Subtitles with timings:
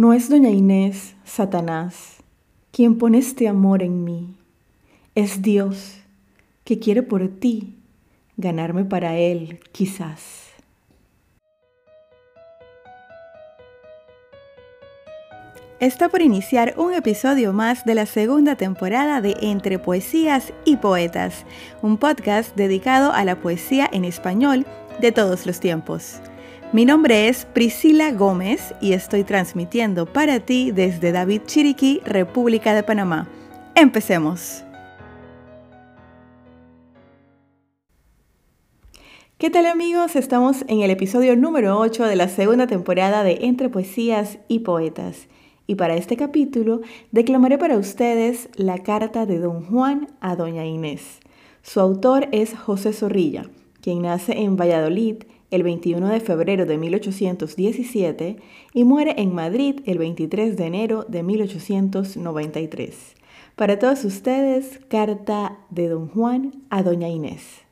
[0.00, 2.22] No es doña Inés, Satanás,
[2.72, 4.34] quien pone este amor en mí.
[5.14, 5.98] Es Dios
[6.64, 7.74] que quiere por ti
[8.38, 10.52] ganarme para Él, quizás.
[15.80, 21.44] Está por iniciar un episodio más de la segunda temporada de Entre Poesías y Poetas,
[21.82, 24.64] un podcast dedicado a la poesía en español
[24.98, 26.22] de todos los tiempos.
[26.72, 32.84] Mi nombre es Priscila Gómez y estoy transmitiendo para ti desde David Chiriquí, República de
[32.84, 33.28] Panamá.
[33.74, 34.62] Empecemos.
[39.36, 40.14] ¿Qué tal amigos?
[40.14, 45.26] Estamos en el episodio número 8 de la segunda temporada de Entre Poesías y Poetas.
[45.66, 51.18] Y para este capítulo declamaré para ustedes la carta de Don Juan a Doña Inés.
[51.62, 58.36] Su autor es José Zorrilla, quien nace en Valladolid el 21 de febrero de 1817
[58.72, 63.14] y muere en Madrid el 23 de enero de 1893.
[63.56, 67.62] Para todos ustedes, carta de don Juan a doña Inés.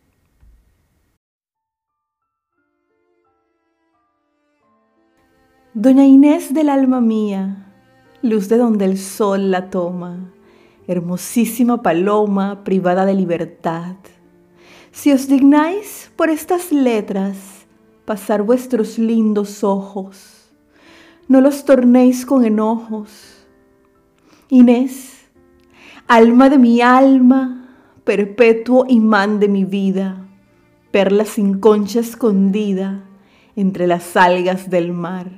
[5.74, 7.72] Doña Inés del alma mía,
[8.20, 10.34] luz de donde el sol la toma,
[10.88, 13.94] hermosísima paloma privada de libertad.
[14.90, 17.57] Si os dignáis por estas letras,
[18.08, 20.48] pasar vuestros lindos ojos.
[21.28, 23.44] No los tornéis con enojos.
[24.48, 25.26] Inés,
[26.06, 27.68] alma de mi alma,
[28.04, 30.26] perpetuo imán de mi vida,
[30.90, 33.04] perla sin concha escondida
[33.56, 35.30] entre las algas del mar.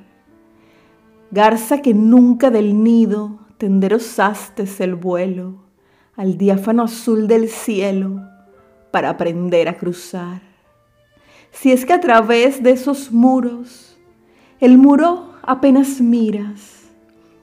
[1.29, 5.55] Garza que nunca del nido tenderosastes el vuelo
[6.15, 8.21] al diáfano azul del cielo
[8.91, 10.50] para aprender a cruzar
[11.51, 13.97] si es que a través de esos muros,
[14.59, 16.89] el muro apenas miras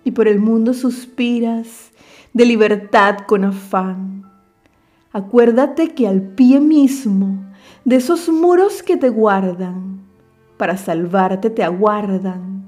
[0.04, 1.90] y por el mundo suspiras
[2.32, 4.24] de libertad con afán.
[5.12, 7.44] Acuérdate que al pie mismo
[7.84, 10.00] de esos muros que te guardan,
[10.56, 12.64] para salvarte te aguardan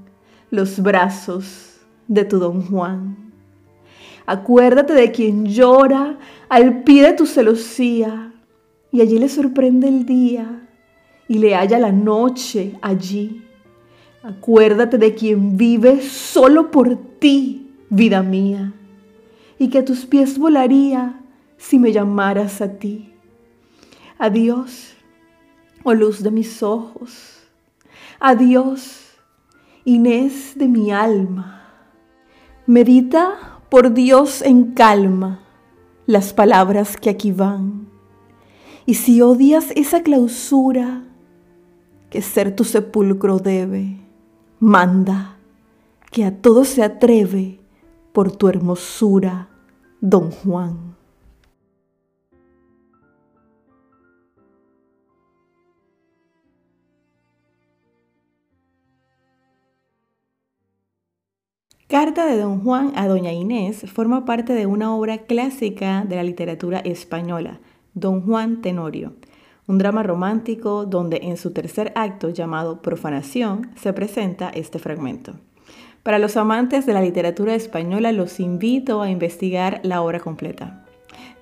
[0.49, 3.31] los brazos de tu don Juan.
[4.25, 6.17] Acuérdate de quien llora
[6.49, 8.33] al pie de tu celosía
[8.91, 10.67] y allí le sorprende el día
[11.31, 13.41] y le halla la noche allí.
[14.21, 18.73] Acuérdate de quien vive solo por ti, vida mía,
[19.57, 21.21] y que a tus pies volaría
[21.55, 23.13] si me llamaras a ti.
[24.19, 24.93] Adiós,
[25.85, 27.39] oh luz de mis ojos.
[28.19, 29.13] Adiós,
[29.85, 31.61] Inés de mi alma.
[32.65, 35.39] Medita por Dios en calma
[36.05, 37.87] las palabras que aquí van.
[38.85, 41.03] Y si odias esa clausura,
[42.11, 43.97] que ser tu sepulcro debe.
[44.59, 45.37] Manda,
[46.11, 47.59] que a todo se atreve
[48.11, 49.47] por tu hermosura,
[50.01, 50.91] don Juan.
[61.87, 66.23] Carta de Don Juan a Doña Inés forma parte de una obra clásica de la
[66.23, 67.59] literatura española,
[67.93, 69.13] Don Juan Tenorio
[69.71, 75.33] un drama romántico donde en su tercer acto llamado Profanación se presenta este fragmento.
[76.03, 80.83] Para los amantes de la literatura española los invito a investigar la obra completa.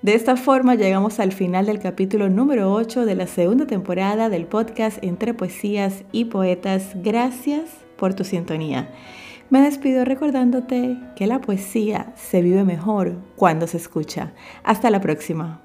[0.02, 4.46] De esta forma llegamos al final del capítulo número 8 de la segunda temporada del
[4.46, 6.92] podcast Entre Poesías y Poetas.
[6.94, 7.64] Gracias
[7.96, 8.90] por tu sintonía.
[9.50, 14.32] Me despido recordándote que la poesía se vive mejor cuando se escucha.
[14.62, 15.62] Hasta la próxima.